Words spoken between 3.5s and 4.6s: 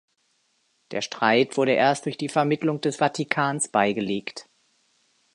beigelegt.